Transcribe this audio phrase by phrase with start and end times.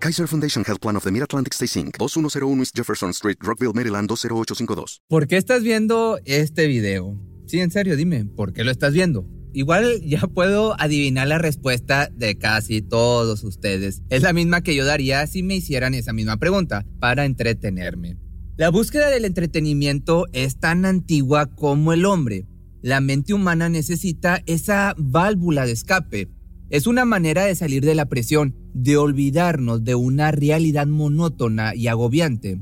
[0.00, 4.08] Kaiser Foundation Health Plan of the Mid-Atlantic Stay Inc., 2101 East Jefferson Street, Rockville, Maryland,
[4.08, 5.02] 20852.
[5.08, 7.20] ¿Por qué estás viendo este video?
[7.46, 9.26] Sí, en serio, dime, ¿por qué lo estás viendo?
[9.52, 14.02] Igual ya puedo adivinar la respuesta de casi todos ustedes.
[14.08, 18.18] Es la misma que yo daría si me hicieran esa misma pregunta, para entretenerme.
[18.56, 22.46] La búsqueda del entretenimiento es tan antigua como el hombre.
[22.82, 26.28] La mente humana necesita esa válvula de escape.
[26.70, 31.88] Es una manera de salir de la presión, de olvidarnos de una realidad monótona y
[31.88, 32.60] agobiante.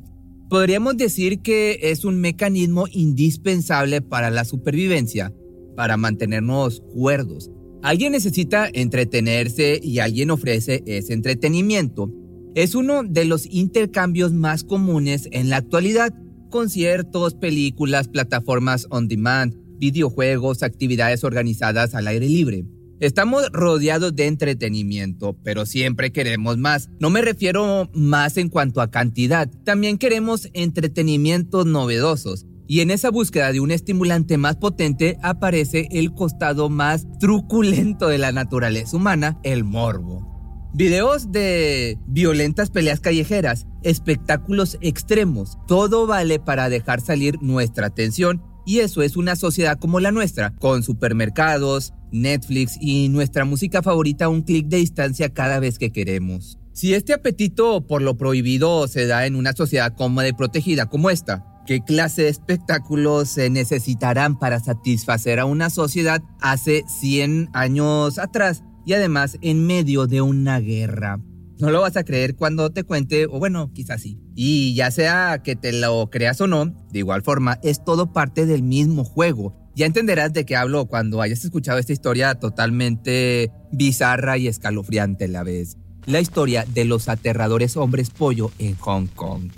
[0.48, 5.34] Podríamos decir que es un mecanismo indispensable para la supervivencia,
[5.76, 7.50] para mantenernos cuerdos.
[7.82, 12.10] Alguien necesita entretenerse y alguien ofrece ese entretenimiento.
[12.54, 16.14] Es uno de los intercambios más comunes en la actualidad.
[16.50, 22.64] Conciertos, películas, plataformas on demand, videojuegos, actividades organizadas al aire libre.
[22.98, 26.88] Estamos rodeados de entretenimiento, pero siempre queremos más.
[26.98, 32.46] No me refiero más en cuanto a cantidad, también queremos entretenimientos novedosos.
[32.66, 38.16] Y en esa búsqueda de un estimulante más potente aparece el costado más truculento de
[38.16, 40.70] la naturaleza humana, el morbo.
[40.72, 48.80] Videos de violentas peleas callejeras, espectáculos extremos, todo vale para dejar salir nuestra atención y
[48.80, 54.28] eso es una sociedad como la nuestra, con supermercados, Netflix y nuestra música favorita a
[54.28, 56.58] un clic de distancia cada vez que queremos.
[56.72, 61.08] Si este apetito por lo prohibido se da en una sociedad cómoda y protegida como
[61.08, 68.18] esta, ¿qué clase de espectáculos se necesitarán para satisfacer a una sociedad hace 100 años
[68.18, 71.20] atrás y además en medio de una guerra?
[71.58, 74.18] No lo vas a creer cuando te cuente, o bueno, quizás sí.
[74.34, 78.44] Y ya sea que te lo creas o no, de igual forma, es todo parte
[78.44, 79.56] del mismo juego.
[79.74, 85.28] Ya entenderás de qué hablo cuando hayas escuchado esta historia totalmente bizarra y escalofriante a
[85.28, 85.78] la vez.
[86.04, 89.50] La historia de los aterradores hombres pollo en Hong Kong.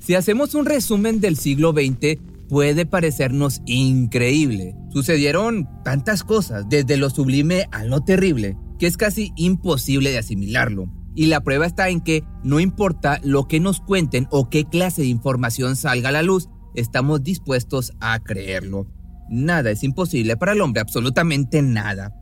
[0.00, 2.18] Si hacemos un resumen del siglo XX,
[2.48, 4.74] puede parecernos increíble.
[4.92, 10.90] Sucedieron tantas cosas, desde lo sublime a lo terrible, que es casi imposible de asimilarlo.
[11.14, 15.02] Y la prueba está en que no importa lo que nos cuenten o qué clase
[15.02, 18.86] de información salga a la luz, estamos dispuestos a creerlo.
[19.30, 22.12] Nada es imposible para el hombre, absolutamente nada.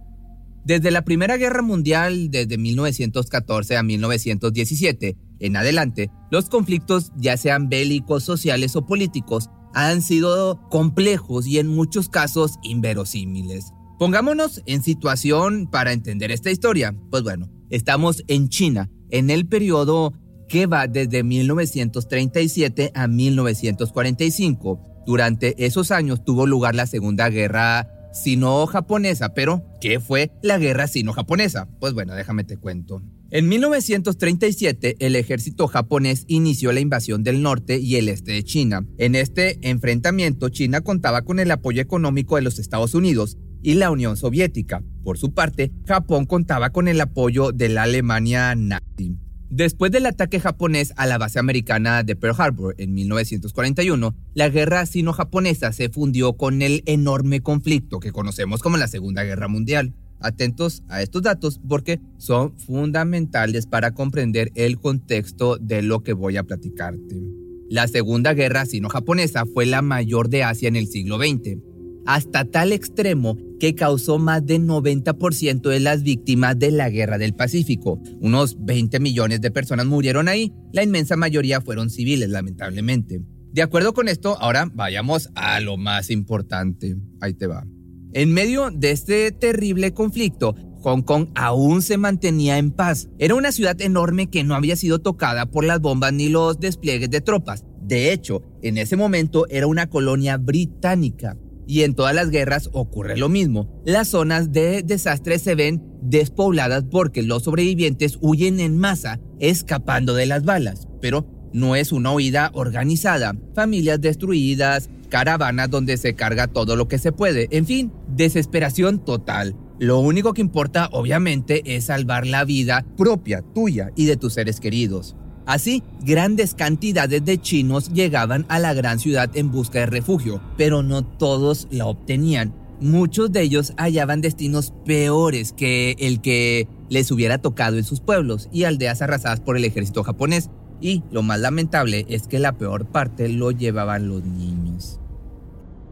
[0.64, 7.68] Desde la Primera Guerra Mundial, desde 1914 a 1917 en adelante, los conflictos, ya sean
[7.68, 13.72] bélicos, sociales o políticos, han sido complejos y en muchos casos inverosímiles.
[13.98, 16.94] Pongámonos en situación para entender esta historia.
[17.10, 20.12] Pues bueno, Estamos en China, en el periodo
[20.46, 25.04] que va desde 1937 a 1945.
[25.06, 31.66] Durante esos años tuvo lugar la Segunda Guerra Sino-Japonesa, pero ¿qué fue la Guerra Sino-Japonesa?
[31.80, 33.00] Pues bueno, déjame te cuento.
[33.30, 38.86] En 1937, el ejército japonés inició la invasión del norte y el este de China.
[38.98, 43.90] En este enfrentamiento, China contaba con el apoyo económico de los Estados Unidos y la
[43.90, 44.82] Unión Soviética.
[45.04, 49.16] Por su parte, Japón contaba con el apoyo de la Alemania nazi.
[49.54, 54.86] Después del ataque japonés a la base americana de Pearl Harbor en 1941, la guerra
[54.86, 59.92] sino-japonesa se fundió con el enorme conflicto que conocemos como la Segunda Guerra Mundial.
[60.20, 66.38] Atentos a estos datos porque son fundamentales para comprender el contexto de lo que voy
[66.38, 67.20] a platicarte.
[67.68, 71.58] La Segunda Guerra sino-japonesa fue la mayor de Asia en el siglo XX
[72.06, 77.34] hasta tal extremo que causó más del 90% de las víctimas de la Guerra del
[77.34, 78.00] Pacífico.
[78.20, 83.22] Unos 20 millones de personas murieron ahí, la inmensa mayoría fueron civiles, lamentablemente.
[83.52, 86.96] De acuerdo con esto, ahora vayamos a lo más importante.
[87.20, 87.66] Ahí te va.
[88.14, 93.08] En medio de este terrible conflicto, Hong Kong aún se mantenía en paz.
[93.18, 97.10] Era una ciudad enorme que no había sido tocada por las bombas ni los despliegues
[97.10, 97.64] de tropas.
[97.80, 101.36] De hecho, en ese momento era una colonia británica.
[101.66, 103.82] Y en todas las guerras ocurre lo mismo.
[103.84, 110.26] Las zonas de desastre se ven despobladas porque los sobrevivientes huyen en masa, escapando de
[110.26, 110.88] las balas.
[111.00, 113.34] Pero no es una huida organizada.
[113.54, 117.48] Familias destruidas, caravanas donde se carga todo lo que se puede.
[117.50, 119.54] En fin, desesperación total.
[119.78, 124.60] Lo único que importa, obviamente, es salvar la vida propia, tuya y de tus seres
[124.60, 125.16] queridos.
[125.44, 130.82] Así, grandes cantidades de chinos llegaban a la gran ciudad en busca de refugio, pero
[130.82, 132.54] no todos la obtenían.
[132.80, 138.48] Muchos de ellos hallaban destinos peores que el que les hubiera tocado en sus pueblos
[138.52, 140.50] y aldeas arrasadas por el ejército japonés.
[140.80, 144.98] Y lo más lamentable es que la peor parte lo llevaban los niños.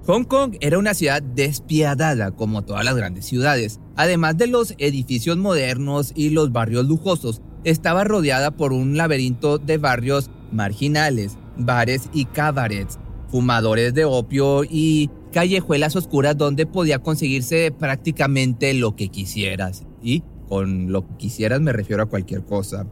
[0.06, 3.78] Hong Kong era una ciudad despiadada como todas las grandes ciudades.
[3.94, 9.78] Además de los edificios modernos y los barrios lujosos, estaba rodeada por un laberinto de
[9.78, 12.98] barrios marginales, bares y cabarets,
[13.28, 19.84] fumadores de opio y callejuelas oscuras donde podía conseguirse prácticamente lo que quisieras.
[20.02, 22.86] Y con lo que quisieras me refiero a cualquier cosa.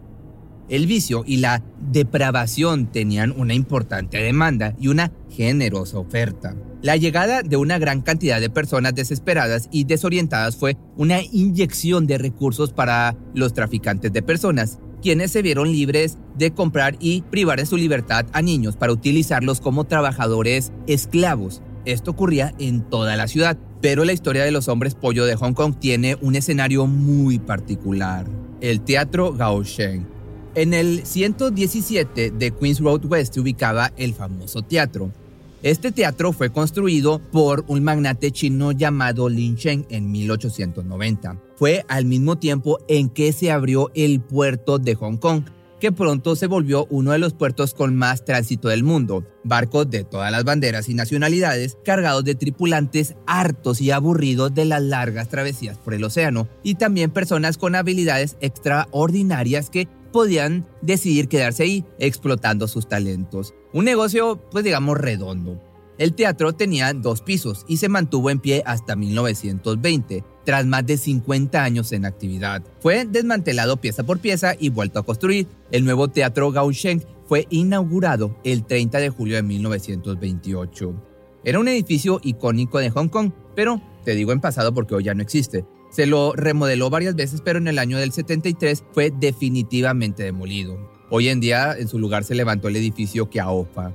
[0.69, 6.55] El vicio y la depravación tenían una importante demanda y una generosa oferta.
[6.83, 12.19] La llegada de una gran cantidad de personas desesperadas y desorientadas fue una inyección de
[12.19, 17.67] recursos para los traficantes de personas, quienes se vieron libres de comprar y privar de
[17.67, 21.63] su libertad a niños para utilizarlos como trabajadores esclavos.
[21.87, 25.55] Esto ocurría en toda la ciudad, pero la historia de los hombres pollo de Hong
[25.55, 28.27] Kong tiene un escenario muy particular,
[28.61, 30.18] el Teatro Gaosheng
[30.55, 35.11] en el 117 de Queens Road West se ubicaba el famoso teatro.
[35.63, 41.41] Este teatro fue construido por un magnate chino llamado Lin Cheng en 1890.
[41.57, 45.43] Fue al mismo tiempo en que se abrió el puerto de Hong Kong,
[45.81, 49.25] que pronto se volvió uno de los puertos con más tránsito del mundo.
[49.45, 54.83] Barcos de todas las banderas y nacionalidades, cargados de tripulantes hartos y aburridos de las
[54.83, 61.63] largas travesías por el océano, y también personas con habilidades extraordinarias que podían decidir quedarse
[61.63, 63.55] ahí explotando sus talentos.
[63.73, 65.61] Un negocio, pues digamos, redondo.
[65.99, 70.97] El teatro tenía dos pisos y se mantuvo en pie hasta 1920, tras más de
[70.97, 72.63] 50 años en actividad.
[72.81, 75.49] Fue desmantelado pieza por pieza y vuelto a construir.
[75.73, 80.95] El nuevo Teatro Gaosheng fue inaugurado el 30 de julio de 1928.
[81.45, 85.15] Era un edificio icónico de Hong Kong, pero te digo en pasado porque hoy ya
[85.15, 85.65] no existe.
[85.91, 90.79] Se lo remodeló varias veces, pero en el año del 73 fue definitivamente demolido.
[91.11, 93.95] Hoy en día en su lugar se levantó el edificio Kiaopa.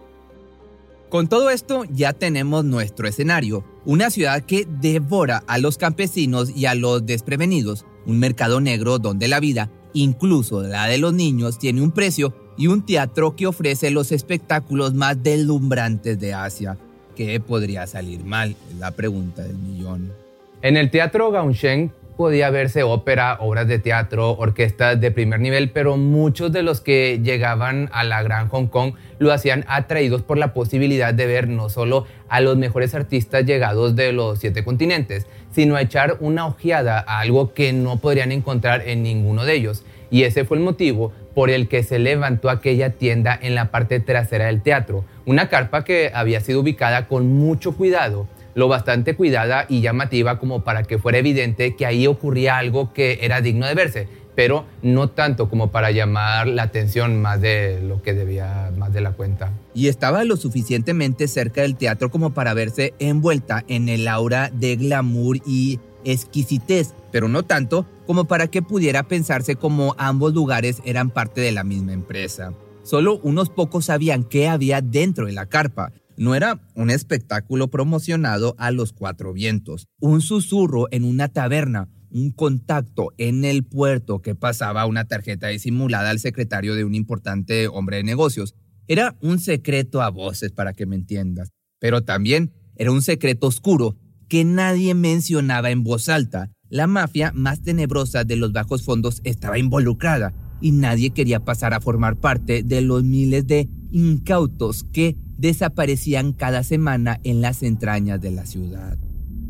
[1.09, 6.65] Con todo esto ya tenemos nuestro escenario, una ciudad que devora a los campesinos y
[6.65, 11.83] a los desprevenidos, un mercado negro donde la vida, incluso la de los niños, tiene
[11.83, 16.79] un precio y un teatro que ofrece los espectáculos más deslumbrantes de Asia.
[17.15, 18.55] ¿Qué podría salir mal?
[18.79, 20.22] La pregunta del millón.
[20.63, 25.97] En el Teatro Gaosheng podía verse ópera, obras de teatro, orquestas de primer nivel, pero
[25.97, 30.53] muchos de los que llegaban a la Gran Hong Kong lo hacían atraídos por la
[30.53, 35.75] posibilidad de ver no solo a los mejores artistas llegados de los siete continentes, sino
[35.75, 39.83] a echar una ojeada a algo que no podrían encontrar en ninguno de ellos.
[40.11, 43.99] Y ese fue el motivo por el que se levantó aquella tienda en la parte
[43.99, 49.65] trasera del teatro, una carpa que había sido ubicada con mucho cuidado lo bastante cuidada
[49.69, 53.75] y llamativa como para que fuera evidente que ahí ocurría algo que era digno de
[53.75, 58.93] verse, pero no tanto como para llamar la atención más de lo que debía, más
[58.93, 59.51] de la cuenta.
[59.73, 64.75] Y estaba lo suficientemente cerca del teatro como para verse envuelta en el aura de
[64.75, 71.09] glamour y exquisitez, pero no tanto como para que pudiera pensarse como ambos lugares eran
[71.09, 72.53] parte de la misma empresa.
[72.83, 78.55] Solo unos pocos sabían qué había dentro de la carpa, no era un espectáculo promocionado
[78.57, 84.35] a los cuatro vientos, un susurro en una taberna, un contacto en el puerto que
[84.35, 88.55] pasaba una tarjeta disimulada al secretario de un importante hombre de negocios.
[88.87, 93.97] Era un secreto a voces para que me entiendas, pero también era un secreto oscuro
[94.29, 96.51] que nadie mencionaba en voz alta.
[96.69, 101.81] La mafia más tenebrosa de los bajos fondos estaba involucrada y nadie quería pasar a
[101.81, 108.31] formar parte de los miles de incautos que desaparecían cada semana en las entrañas de
[108.31, 108.97] la ciudad.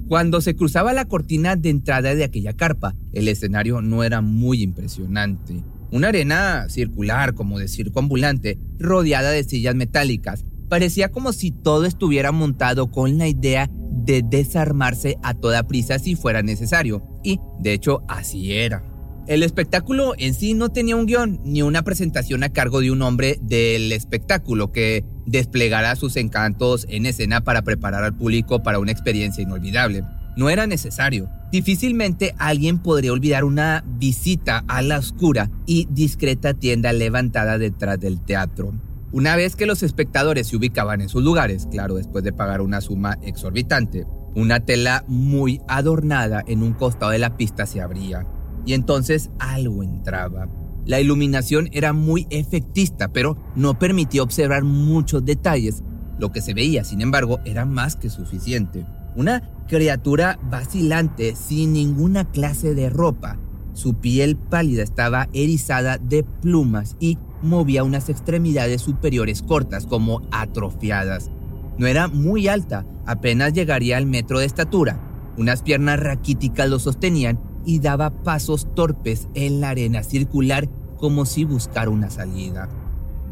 [0.08, 4.62] Cuando se cruzaba la cortina de entrada de aquella carpa, el escenario no era muy
[4.62, 5.64] impresionante.
[5.92, 11.86] Una arena circular, como de circo ambulante, rodeada de sillas metálicas, parecía como si todo
[11.86, 17.04] estuviera montado con la idea de desarmarse a toda prisa si fuera necesario.
[17.24, 18.84] Y, de hecho, así era.
[19.28, 23.02] El espectáculo en sí no tenía un guion ni una presentación a cargo de un
[23.02, 28.92] hombre del espectáculo que desplegara sus encantos en escena para preparar al público para una
[28.92, 30.04] experiencia inolvidable.
[30.36, 31.30] No era necesario.
[31.52, 38.20] Difícilmente alguien podría olvidar una visita a la oscura y discreta tienda levantada detrás del
[38.20, 38.74] teatro.
[39.12, 42.82] Una vez que los espectadores se ubicaban en sus lugares, claro, después de pagar una
[42.82, 48.26] suma exorbitante, una tela muy adornada en un costado de la pista se abría
[48.66, 50.48] y entonces algo entraba.
[50.86, 55.84] La iluminación era muy efectista, pero no permitía observar muchos detalles.
[56.20, 58.86] Lo que se veía, sin embargo, era más que suficiente.
[59.16, 63.38] Una criatura vacilante sin ninguna clase de ropa.
[63.74, 71.32] Su piel pálida estaba erizada de plumas y movía unas extremidades superiores cortas como atrofiadas.
[71.78, 75.00] No era muy alta, apenas llegaría al metro de estatura.
[75.38, 81.44] Unas piernas raquíticas lo sostenían y daba pasos torpes en la arena circular como si
[81.44, 82.70] buscara una salida.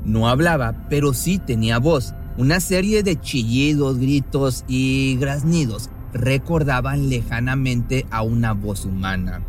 [0.04, 2.14] No hablaba, pero sí tenía voz.
[2.38, 9.42] Una serie de chillidos, gritos y graznidos recordaban lejanamente a una voz humana.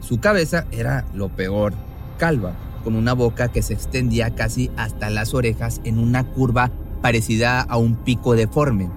[0.00, 1.74] Su cabeza era lo peor,
[2.18, 6.70] calva, con una boca que se extendía casi hasta las orejas en una curva
[7.02, 8.90] parecida a un pico deforme.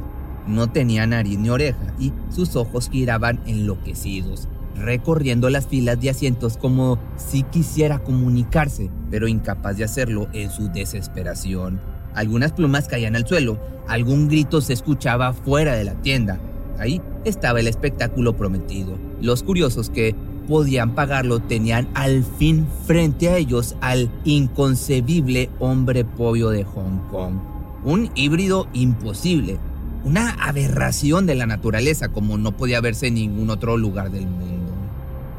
[0.48, 6.58] No tenía nariz ni oreja y sus ojos giraban enloquecidos, recorriendo las filas de asientos
[6.58, 11.80] como si quisiera comunicarse, pero incapaz de hacerlo en su desesperación.
[12.14, 16.40] Algunas plumas caían al suelo, algún grito se escuchaba fuera de la tienda.
[16.80, 18.98] Ahí estaba el espectáculo prometido.
[19.22, 20.16] Los curiosos que
[20.48, 27.36] podían pagarlo tenían al fin frente a ellos al inconcebible hombre pollo de Hong Kong.
[27.84, 29.58] Un híbrido imposible,
[30.04, 34.53] una aberración de la naturaleza como no podía verse en ningún otro lugar del mundo.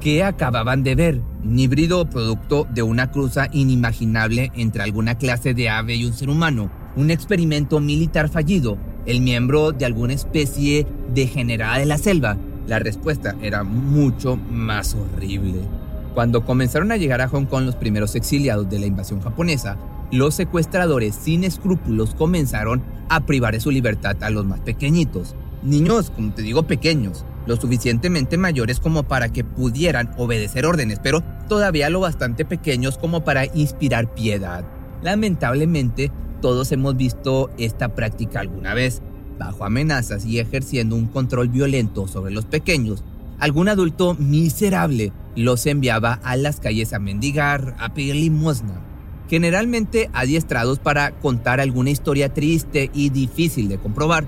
[0.04, 1.22] ¿Qué acababan de ver?
[1.42, 6.28] Un híbrido producto de una cruza inimaginable entre alguna clase de ave y un ser
[6.28, 12.80] humano, un experimento militar fallido, el miembro de alguna especie degenerada de la selva, la
[12.80, 15.60] respuesta era mucho más horrible.
[16.12, 19.78] Cuando comenzaron a llegar a Hong Kong los primeros exiliados de la invasión japonesa,
[20.12, 25.34] los secuestradores sin escrúpulos comenzaron a privar de su libertad a los más pequeñitos.
[25.62, 31.22] Niños, como te digo, pequeños, lo suficientemente mayores como para que pudieran obedecer órdenes, pero
[31.48, 34.64] todavía lo bastante pequeños como para inspirar piedad.
[35.02, 36.10] Lamentablemente,
[36.40, 39.02] todos hemos visto esta práctica alguna vez,
[39.38, 43.04] bajo amenazas y ejerciendo un control violento sobre los pequeños,
[43.38, 48.80] algún adulto miserable los enviaba a las calles a mendigar, a pedir limosna,
[49.28, 54.24] generalmente adiestrados para contar alguna historia triste y difícil de comprobar,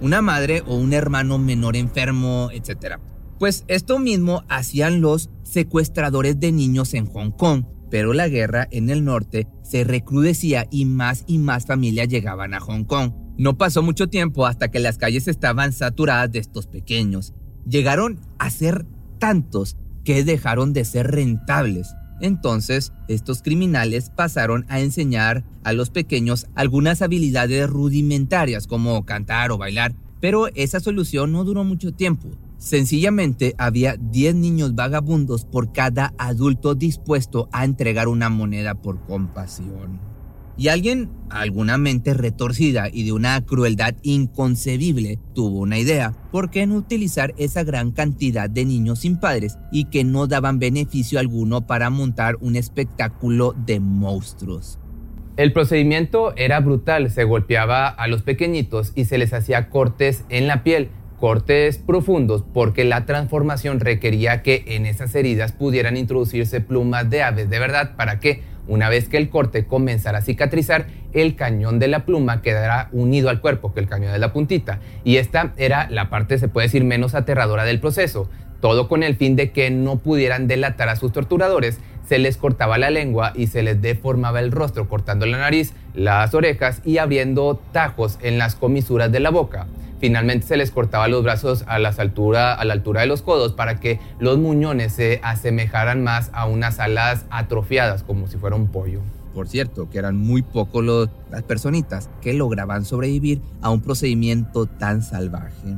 [0.00, 2.96] una madre o un hermano menor enfermo, etc.
[3.38, 8.90] Pues esto mismo hacían los secuestradores de niños en Hong Kong, pero la guerra en
[8.90, 13.12] el norte se recrudecía y más y más familias llegaban a Hong Kong.
[13.38, 17.34] No pasó mucho tiempo hasta que las calles estaban saturadas de estos pequeños.
[17.66, 18.84] Llegaron a ser
[19.18, 21.94] tantos que dejaron de ser rentables.
[22.20, 29.58] Entonces, estos criminales pasaron a enseñar a los pequeños algunas habilidades rudimentarias como cantar o
[29.58, 32.28] bailar, pero esa solución no duró mucho tiempo.
[32.58, 40.07] Sencillamente había 10 niños vagabundos por cada adulto dispuesto a entregar una moneda por compasión.
[40.58, 46.12] Y alguien, alguna mente retorcida y de una crueldad inconcebible, tuvo una idea.
[46.32, 50.58] ¿Por qué no utilizar esa gran cantidad de niños sin padres y que no daban
[50.58, 54.80] beneficio alguno para montar un espectáculo de monstruos?
[55.36, 60.48] El procedimiento era brutal, se golpeaba a los pequeñitos y se les hacía cortes en
[60.48, 60.88] la piel,
[61.20, 67.48] cortes profundos porque la transformación requería que en esas heridas pudieran introducirse plumas de aves
[67.48, 71.88] de verdad para que una vez que el corte comenzara a cicatrizar, el cañón de
[71.88, 74.78] la pluma quedará unido al cuerpo, que el cañón de la puntita.
[75.04, 78.28] Y esta era la parte, se puede decir, menos aterradora del proceso.
[78.60, 82.78] Todo con el fin de que no pudieran delatar a sus torturadores, se les cortaba
[82.78, 87.60] la lengua y se les deformaba el rostro, cortando la nariz, las orejas y abriendo
[87.72, 89.66] tajos en las comisuras de la boca.
[90.00, 93.52] Finalmente se les cortaba los brazos a, las altura, a la altura de los codos
[93.52, 98.68] para que los muñones se asemejaran más a unas alas atrofiadas, como si fuera un
[98.68, 99.00] pollo.
[99.34, 105.02] Por cierto, que eran muy pocos las personitas que lograban sobrevivir a un procedimiento tan
[105.02, 105.76] salvaje.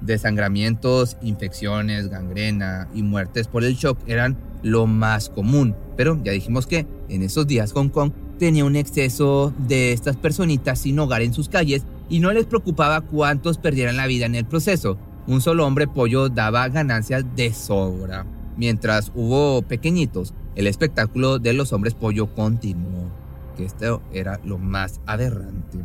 [0.00, 6.66] Desangramientos, infecciones, gangrena y muertes por el shock eran lo más común, pero ya dijimos
[6.66, 11.34] que en esos días Hong Kong tenía un exceso de estas personitas sin hogar en
[11.34, 14.98] sus calles y no les preocupaba cuántos perdieran la vida en el proceso.
[15.26, 18.24] Un solo hombre pollo daba ganancias de sobra.
[18.56, 23.10] Mientras hubo pequeñitos, el espectáculo de los hombres pollo continuó,
[23.56, 25.78] que esto era lo más aberrante.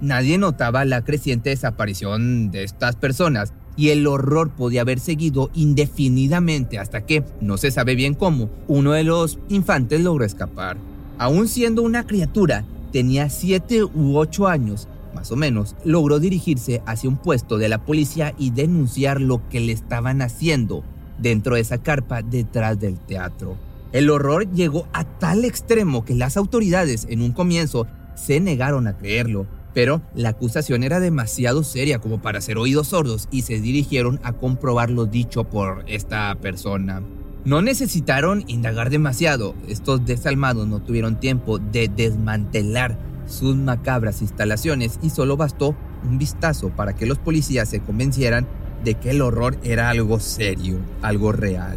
[0.00, 6.78] Nadie notaba la creciente desaparición de estas personas y el horror podía haber seguido indefinidamente
[6.78, 10.76] hasta que, no se sabe bien cómo, uno de los infantes logró escapar.
[11.18, 17.08] Aún siendo una criatura, tenía 7 u 8 años más o menos, logró dirigirse hacia
[17.08, 20.84] un puesto de la policía y denunciar lo que le estaban haciendo
[21.18, 23.56] dentro de esa carpa detrás del teatro.
[23.92, 28.96] El horror llegó a tal extremo que las autoridades en un comienzo se negaron a
[28.96, 34.20] creerlo, pero la acusación era demasiado seria como para ser oídos sordos y se dirigieron
[34.22, 37.02] a comprobar lo dicho por esta persona.
[37.44, 45.10] No necesitaron indagar demasiado, estos desalmados no tuvieron tiempo de desmantelar sus macabras instalaciones y
[45.10, 48.46] solo bastó un vistazo para que los policías se convencieran
[48.84, 51.76] de que el horror era algo serio, algo real.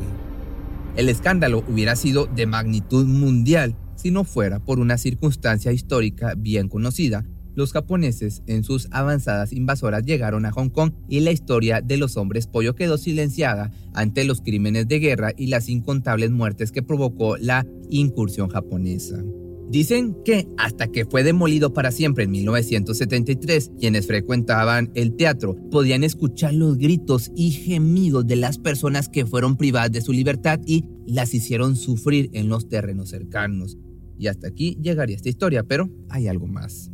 [0.95, 6.69] El escándalo hubiera sido de magnitud mundial si no fuera por una circunstancia histórica bien
[6.69, 7.25] conocida.
[7.55, 12.15] Los japoneses en sus avanzadas invasoras llegaron a Hong Kong y la historia de los
[12.17, 17.37] hombres pollo quedó silenciada ante los crímenes de guerra y las incontables muertes que provocó
[17.37, 19.23] la incursión japonesa.
[19.69, 26.05] Dicen que hasta que fue demolido para siempre en 1973, quienes frecuentaban el teatro podían
[26.05, 30.85] escuchar los gritos y gemidos de las personas que fueron privadas de su libertad y
[31.05, 33.77] las hicieron sufrir en los terrenos cercanos.
[34.17, 36.89] Y hasta aquí llegaría esta historia, pero hay algo más.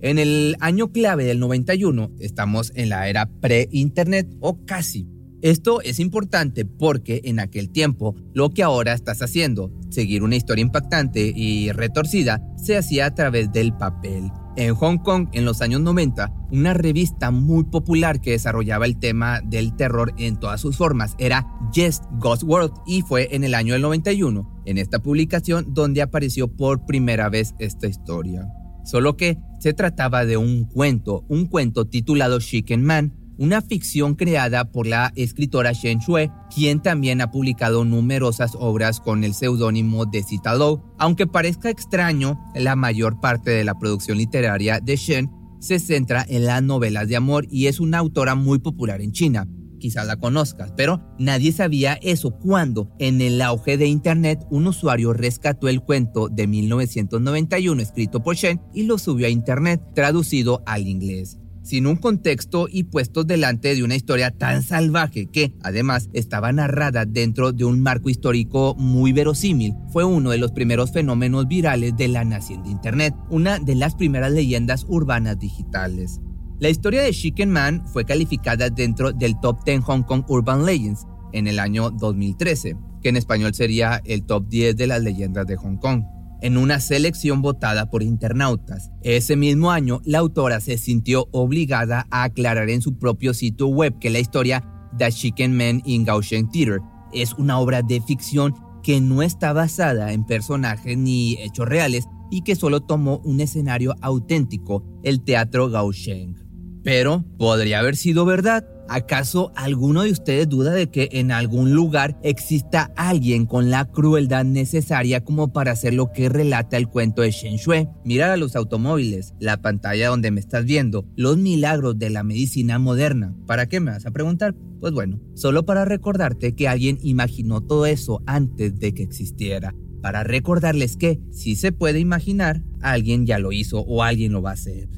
[0.00, 5.08] En el año clave del 91 estamos en la era pre-internet o casi
[5.42, 10.62] esto es importante porque en aquel tiempo lo que ahora estás haciendo, seguir una historia
[10.62, 14.30] impactante y retorcida, se hacía a través del papel.
[14.56, 19.40] En Hong Kong, en los años 90, una revista muy popular que desarrollaba el tema
[19.40, 23.74] del terror en todas sus formas era Yes Ghost World y fue en el año
[23.74, 28.48] del 91, en esta publicación, donde apareció por primera vez esta historia.
[28.84, 34.70] Solo que se trataba de un cuento, un cuento titulado Chicken Man, una ficción creada
[34.70, 40.22] por la escritora Shen Shui, quien también ha publicado numerosas obras con el seudónimo de
[40.24, 40.78] Citadel.
[40.98, 45.30] Aunque parezca extraño, la mayor parte de la producción literaria de Shen
[45.60, 49.46] se centra en las novelas de amor y es una autora muy popular en China.
[49.78, 55.12] Quizás la conozcas, pero nadie sabía eso cuando, en el auge de Internet, un usuario
[55.12, 60.88] rescató el cuento de 1991 escrito por Shen y lo subió a Internet, traducido al
[60.88, 61.38] inglés
[61.68, 67.04] sin un contexto y puestos delante de una historia tan salvaje que, además, estaba narrada
[67.04, 72.08] dentro de un marco histórico muy verosímil, fue uno de los primeros fenómenos virales de
[72.08, 76.20] la naciente Internet, una de las primeras leyendas urbanas digitales.
[76.58, 81.06] La historia de Chicken Man fue calificada dentro del Top 10 Hong Kong Urban Legends
[81.34, 85.56] en el año 2013, que en español sería el Top 10 de las leyendas de
[85.56, 86.02] Hong Kong
[86.40, 88.90] en una selección votada por internautas.
[89.02, 93.98] Ese mismo año, la autora se sintió obligada a aclarar en su propio sitio web
[93.98, 94.64] que la historia
[94.96, 96.80] The Chicken Man in Gaosheng Theater
[97.12, 102.42] es una obra de ficción que no está basada en personajes ni hechos reales y
[102.42, 106.36] que solo tomó un escenario auténtico, el teatro Gaosheng.
[106.82, 108.66] Pero podría haber sido verdad.
[108.88, 114.46] ¿Acaso alguno de ustedes duda de que en algún lugar exista alguien con la crueldad
[114.46, 117.86] necesaria como para hacer lo que relata el cuento de Shen Shui?
[118.04, 122.78] Mira a los automóviles, la pantalla donde me estás viendo, los milagros de la medicina
[122.78, 123.36] moderna.
[123.46, 124.54] ¿Para qué me vas a preguntar?
[124.80, 129.74] Pues bueno, solo para recordarte que alguien imaginó todo eso antes de que existiera.
[130.00, 134.50] Para recordarles que, si se puede imaginar, alguien ya lo hizo o alguien lo va
[134.50, 134.88] a hacer.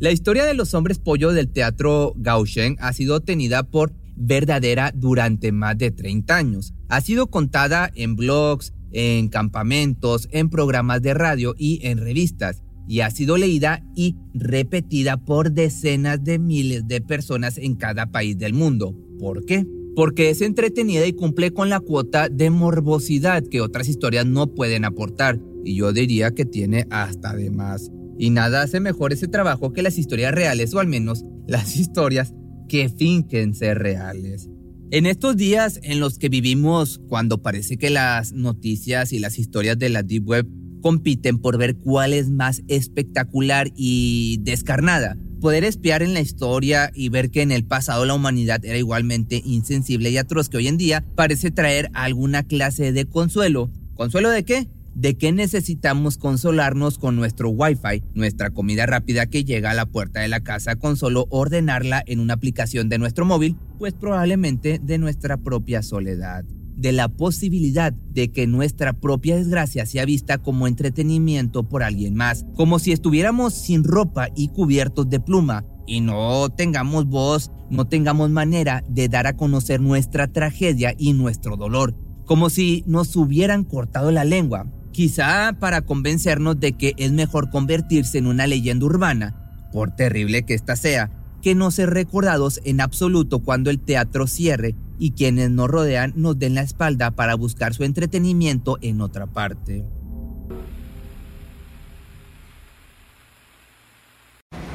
[0.00, 5.52] La historia de los hombres pollo del teatro Gaosheng ha sido tenida por verdadera durante
[5.52, 6.72] más de 30 años.
[6.88, 13.00] Ha sido contada en blogs, en campamentos, en programas de radio y en revistas, y
[13.00, 18.54] ha sido leída y repetida por decenas de miles de personas en cada país del
[18.54, 18.96] mundo.
[19.18, 19.66] ¿Por qué?
[19.94, 24.86] Porque es entretenida y cumple con la cuota de morbosidad que otras historias no pueden
[24.86, 27.90] aportar, y yo diría que tiene hasta de más.
[28.20, 32.34] Y nada hace mejor ese trabajo que las historias reales, o al menos las historias
[32.68, 34.50] que finquen ser reales.
[34.90, 39.78] En estos días en los que vivimos, cuando parece que las noticias y las historias
[39.78, 40.48] de la Deep Web
[40.82, 47.08] compiten por ver cuál es más espectacular y descarnada, poder espiar en la historia y
[47.08, 50.76] ver que en el pasado la humanidad era igualmente insensible y atroz que hoy en
[50.76, 53.70] día parece traer alguna clase de consuelo.
[53.94, 54.68] ¿Consuelo de qué?
[54.94, 60.20] ¿De qué necesitamos consolarnos con nuestro Wi-Fi, nuestra comida rápida que llega a la puerta
[60.20, 63.56] de la casa con solo ordenarla en una aplicación de nuestro móvil?
[63.78, 66.44] Pues probablemente de nuestra propia soledad
[66.80, 72.46] de la posibilidad de que nuestra propia desgracia sea vista como entretenimiento por alguien más,
[72.56, 78.30] como si estuviéramos sin ropa y cubiertos de pluma y no tengamos voz, no tengamos
[78.30, 84.10] manera de dar a conocer nuestra tragedia y nuestro dolor, como si nos hubieran cortado
[84.10, 84.66] la lengua,
[85.00, 89.34] quizá para convencernos de que es mejor convertirse en una leyenda urbana,
[89.72, 91.10] por terrible que ésta sea,
[91.40, 96.38] que no ser recordados en absoluto cuando el teatro cierre y quienes nos rodean nos
[96.38, 99.86] den la espalda para buscar su entretenimiento en otra parte.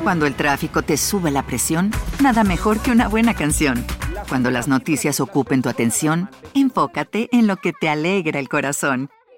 [0.02, 3.86] Cuando el tráfico te sube la presión, nada mejor que una buena canción.
[4.28, 9.12] Cuando las noticias ocupen tu atención, enfócate en lo que te alegra el corazón.